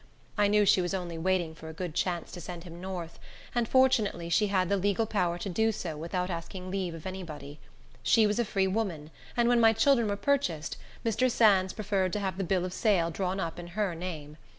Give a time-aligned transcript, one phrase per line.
[0.35, 3.19] I knew she was only waiting for a good chance to send him north,
[3.53, 7.21] and, fortunately, she had the legal power to do so, without asking leave of any
[7.21, 7.59] body.
[8.01, 10.75] She was a free woman; and when my children were purchased,
[11.05, 11.29] Mr.
[11.29, 14.37] Sands preferred to have the bill of sale drawn up in her name.